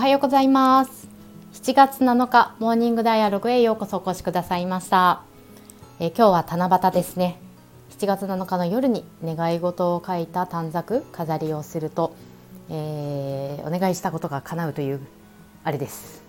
[0.00, 1.08] はようございます。
[1.52, 5.20] 7月7日モーニングダイアログへようこそお越しくださいました。
[5.98, 7.38] え今日は七夕ですね。
[7.98, 12.14] 7月7日の夜に願い事を書いた短冊飾りをすると、
[12.70, 15.00] えー、お願いしたことが叶うという
[15.64, 16.22] あれです。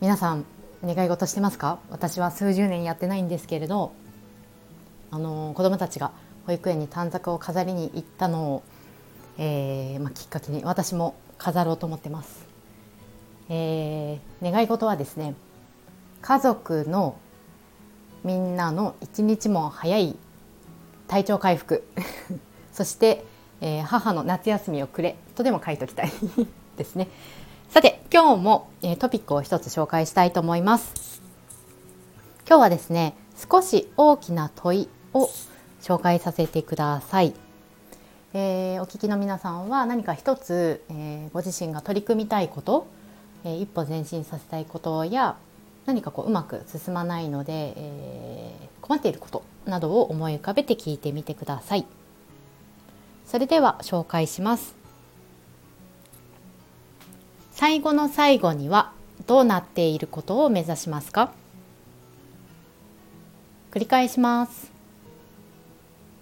[0.00, 0.44] 皆さん
[0.84, 1.80] 願い事してますか？
[1.90, 3.92] 私は数十年やってないんですけれど
[5.10, 6.12] あの子供たちが
[6.46, 8.62] 保育園に短冊を飾りに行ったのを、
[9.36, 12.53] えーまあ、きっかけに私も飾ろうと思ってます、
[13.48, 15.34] えー、願い事はですね
[16.22, 17.18] 家族の
[18.24, 20.16] みんなの一日も早い
[21.08, 21.86] 体調回復
[22.72, 23.24] そして、
[23.60, 26.12] えー、母の夏休みをくれとでも書いておきたい
[26.76, 27.08] ですね。
[27.68, 31.22] さて今日も、えー、トピックを一つ紹介したいと思います。
[32.46, 33.14] 今日はですね
[33.50, 35.28] 少し大きな問いを
[35.82, 37.34] 紹介させてください、
[38.32, 42.86] えー、お聞きの皆さんは何か一つ、えー、ご自身が取り組みたいこと、
[43.44, 45.36] えー、一歩前進させたいことや
[45.86, 51.86] 何かこううまく進まないので、え困っていることなどを思い浮かべて聞いてみてください。
[53.26, 54.74] それでは紹介します。
[57.52, 58.92] 最後の最後には
[59.26, 61.32] どうなっていることを目指しますか？
[63.70, 64.72] 繰り返します。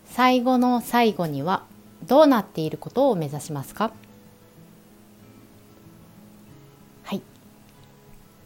[0.07, 1.65] 最後の最後には
[2.07, 3.93] どうなっていることを目指しますか？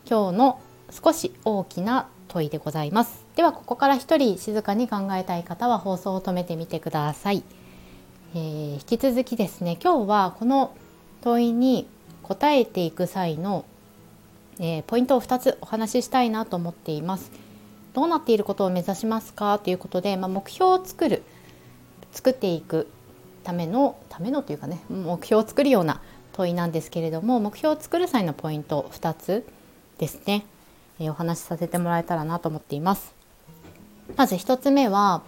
[0.08, 3.26] 今日の少し大きな問いでございます。
[3.34, 7.42] ではここから一人静かに考えたい方は放送を止めてみてください、
[8.34, 10.74] えー、引き続きですね今日はこの
[11.22, 11.86] 問いに
[12.22, 13.64] 答えていく際の、
[14.58, 17.32] えー、ポイントを2つお話ししたいなと思っています。
[17.92, 19.58] どうなっていることを目指しますか？
[19.58, 21.22] ということで、まあ、目標を作る
[22.12, 22.88] 作っていく
[23.42, 26.00] ためのためのというかね目標を作るような
[26.32, 29.46] 問いなんですけれども目標を作る際のポイント2つ
[29.98, 30.44] ですね、
[30.98, 33.14] えー、お話しさせてもらえたらなと思っています。
[34.16, 35.22] まず1つ目は、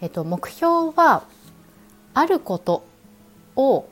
[0.00, 1.24] えっと、目標は
[2.14, 2.84] あること
[3.56, 3.86] を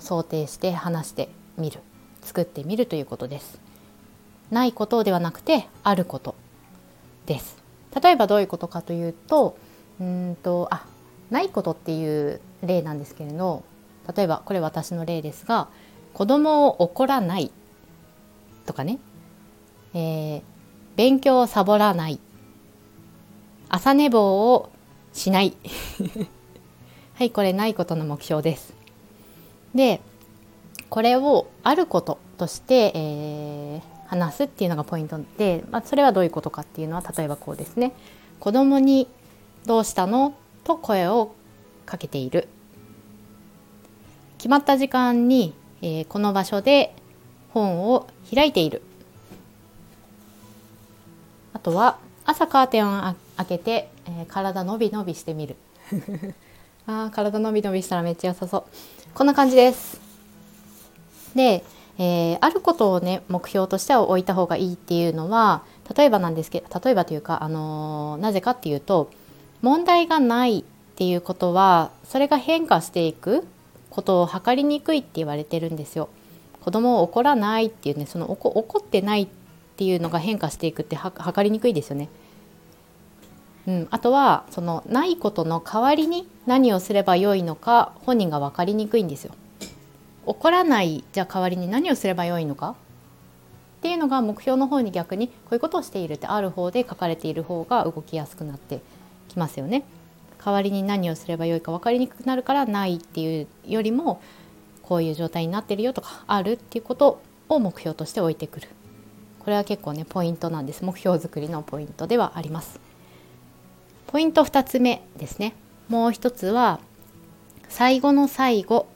[0.00, 1.80] 想定して話してみる
[2.22, 3.58] 作ってみるということです。
[4.50, 6.34] ないことではなくてあること
[7.26, 7.56] です。
[8.02, 9.56] 例えばどういうことかというと
[10.00, 10.84] うんとあ
[11.30, 13.64] ないことっていう例なんですけれど
[14.14, 15.68] 例えばこれ私の例ですが
[16.12, 17.50] 子供を怒らない
[18.66, 18.98] とかね、
[19.98, 20.42] えー、
[20.96, 22.20] 勉強をサボらない。
[23.70, 24.70] 朝寝坊を
[25.14, 25.56] しない。
[27.16, 28.74] はいこれないことの目標です。
[29.74, 30.02] で
[30.90, 37.92] これをあることとして、えー、話すっていうのがポイントで、まあ、それはどういうことかっていうのは例えばこうですね。
[38.38, 39.08] 子供に
[39.64, 41.32] 「どうしたの?」と声を
[41.86, 42.48] かけている。
[44.36, 46.94] 決まった時間に、えー、この場所で
[47.54, 48.82] 本を開いている。
[51.66, 55.56] とは朝カーテンを開けて、えー、体伸び伸びしてみる。
[56.86, 58.64] あ体伸び伸びしたらめっちゃ良さそう。
[59.14, 60.00] こんな感じです。
[61.34, 61.64] で、
[61.98, 65.62] えー、あることをね目標としては置いた方がいいっていうのは
[65.96, 69.10] 例えばなんですけど例えばというか、あのー、なぜかっていうと
[69.60, 73.44] 問題がないっていうことはそれが変化していく
[73.90, 76.08] ことを測りにくいって言われてるんですよ。
[76.60, 79.26] 子供を怒らないっていうねその怒ってないっ
[79.76, 82.08] っていうのが変化していくって測りにくいですよね。
[83.66, 89.34] うん、あとはそのないことの代わりに何をすればよいのか本人が分かりにくいんですよ。
[90.24, 92.70] 怒らないじゃあ代わりに何をすればよいのか？
[92.70, 92.74] っ
[93.82, 98.80] ていうのが目標の方に逆にこういうことをしているってある方で書かれている方が動きやすくなって
[99.28, 99.84] きますよね。
[100.42, 104.22] 代わりに何をすればよいか分かりにくくなるからないっていうよりも
[104.82, 108.68] こういう状態になってるよとかあるっていうことを目標として置いてくる
[109.46, 112.80] これは結構ねポイントなんです目標作りのポイントではあります
[114.08, 115.54] ポイント2つ目ですね
[115.88, 116.80] もう一つは
[117.68, 118.88] 最後の最後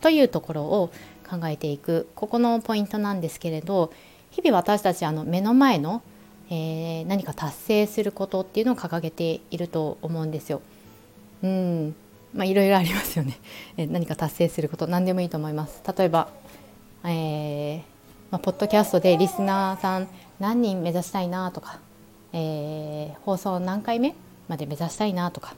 [0.00, 0.92] というところを
[1.28, 3.92] 考えていくここのポイントなんですけれど
[4.30, 6.02] 日々私たちあの目の前の、
[6.50, 10.62] えー、何か達成することっていうのを掲げていると思うんですよ。
[11.42, 11.96] うん
[12.32, 13.38] まあ、いろいろありますよね。
[13.76, 15.82] え何か達成すること何でもいいと思います。
[15.98, 16.28] 例えば、
[17.02, 17.95] えー
[18.30, 20.08] まあ、ポッドキャストでリスナーさん
[20.40, 21.78] 何人目指したいなとか、
[22.32, 24.16] えー、放送何回目
[24.48, 25.54] まで目指したいなとか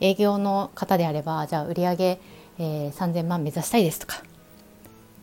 [0.00, 4.22] 営業の方であればじゃあ売上、えー、3,000万目指したいですとか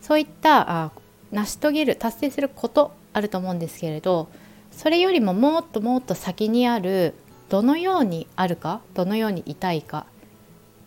[0.00, 0.92] そういったあ
[1.32, 4.28] 成し遂げる達成することあると思うんですけれど
[4.70, 7.14] それよりももっともっと先にある
[7.48, 10.06] どのようにあるかどのようにいたいか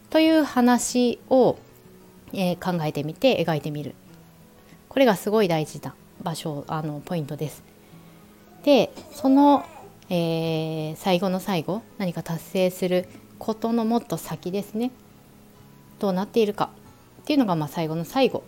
[0.09, 1.57] という話を、
[2.33, 3.93] えー、考えてみて描いてみる。
[4.95, 5.93] これがすごい大事な
[6.23, 7.61] 場所あのポイントです。
[8.63, 9.65] でその、
[10.09, 13.05] えー、最後の最後何か達成する
[13.37, 14.91] ことのもっと先ですね
[15.99, 16.69] どうなっているか
[17.23, 18.43] っていうのがまあ最後の最後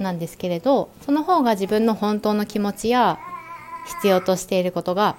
[0.00, 3.20] なんですけれどその方が自分の本当の気持ちや
[3.86, 5.16] 必要としていることが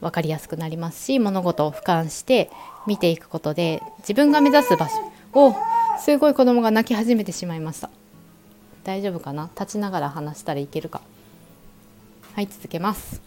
[0.00, 2.50] 分かりやすくなりますし物事を俯瞰して
[2.88, 4.94] 見ていくことで自分が目指す場所
[5.34, 5.54] を
[6.00, 7.90] すごい子供が泣き始めてしまいました
[8.84, 9.50] 大丈夫かな？
[9.58, 11.00] 立ちながら話したらいけるか。
[12.34, 13.20] はい続けます。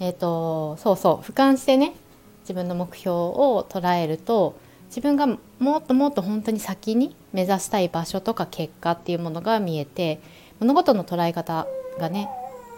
[0.00, 1.94] えっ、ー、とそうそう俯瞰してね
[2.40, 4.56] 自分の目標を捉えると
[4.88, 5.26] 自分が
[5.58, 10.20] もっともっと本当に先に目指したい場所とか結果っていうものが見えて
[10.60, 11.66] 物事の捉え方
[11.98, 12.28] がね、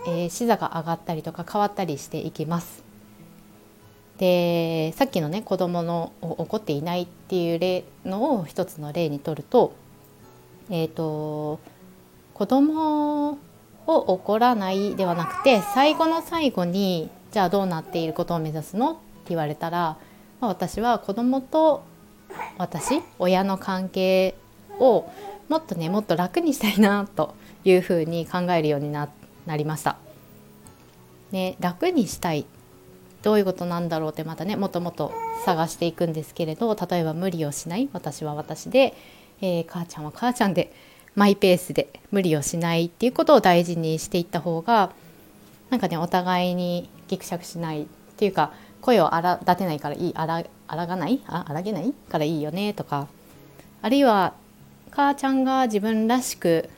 [0.06, 2.84] えー、視座が上がったりとか変わったりしていきます。
[4.18, 9.74] でさっきのね子供の怒っていないっていう例のを一つの例にとると,、
[10.70, 11.60] えーと、
[12.34, 13.38] 子供を
[13.86, 18.92] 怒らないではなくて最後の最後にじゃあどうなっていることを目指すの？
[18.92, 19.96] って言われたら、
[20.40, 21.84] まあ、私は子供と
[22.58, 24.34] 私親の関係
[24.80, 25.10] を
[25.48, 27.34] もっとねもっと楽にしたいなと
[27.64, 29.08] いうふうに考えるようにな
[29.56, 29.96] りました。
[31.30, 32.46] ね、楽にしたい。
[33.22, 35.12] どういうことなんだろうってまたねもっともっと
[35.44, 37.88] 探していくんですけれど例えば無理をしない？
[37.92, 38.94] 私は私で、
[39.40, 40.72] えー、母ちゃんは母ちゃんで
[41.14, 44.92] マイペースで無理をしないっていうことを大事にしていった方が
[45.70, 47.86] なんかねお互いにぎくしゃくしないっ
[48.16, 53.08] ていうか声を荒立てないからいい荒がないあ荒げないからいいよねとか
[53.82, 54.34] あるいは
[54.90, 56.68] 母ちゃんが自分らしく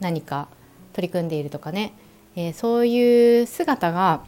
[0.00, 0.48] 何か
[0.92, 1.94] 取り組んでいるとかね、
[2.36, 4.24] えー、そういう姿が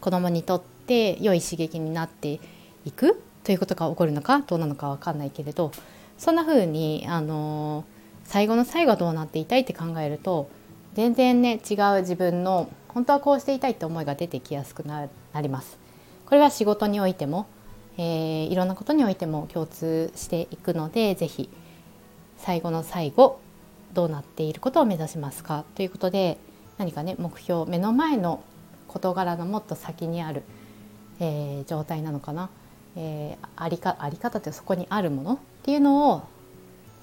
[0.00, 2.38] 子供にとってって良い刺激になって
[2.84, 5.72] いくということが起こるのかどうなのか分かんないけれど
[6.18, 7.84] そんな風にあの
[8.24, 10.48] 最後の最後どうなっていたいって考えると
[10.94, 15.08] 全然ね違う自分の本当はこうしていたいって思いが出てきやすくな
[15.40, 15.78] ります。
[16.26, 17.46] これは仕事においても、
[17.98, 21.50] えー、いろんなことにおいても共通していくので是非
[22.38, 23.40] 最後の最後
[23.92, 25.64] どうなっていることを目指しますか？
[25.74, 26.38] ということで
[26.78, 28.42] 何かね目標目の前の
[28.88, 30.42] 事柄のもっと先にある
[31.20, 32.50] えー、状態なのかな、
[32.96, 35.38] えー、ありかあり方ってそこにあるもの？
[35.64, 36.20] っていうのを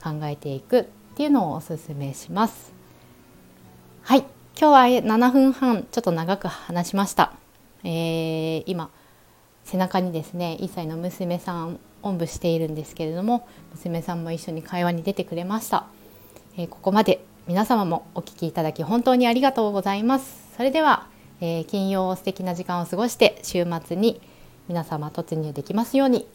[0.04, 0.86] 考えていくっ
[1.16, 2.72] ていうのをおすすめします。
[4.04, 4.20] はい
[4.56, 7.34] 今日は7分半ちょっと長く話しました。
[7.84, 8.92] えー、今
[9.64, 15.88] 背中にですね1歳の娘さんおんぶしているんですけれども娘さんも一緒に会話に出てくれました、
[16.56, 21.08] えー、ここまで皆様もお聞きいただき本当にありがとうございますそれでは
[21.42, 24.22] えー、金曜素敵な時間を過ごして週末に
[24.70, 26.28] 皆様突入できますように